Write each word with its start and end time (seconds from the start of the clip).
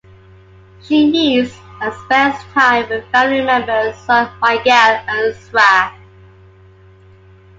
She 0.81 1.11
meets 1.11 1.55
and 1.79 1.93
spends 1.93 2.35
time 2.55 2.89
with 2.89 3.05
family 3.11 3.43
members, 3.45 3.95
son 3.97 4.31
Miguel, 4.41 5.03
and 5.07 5.35
Sra. 5.35 5.95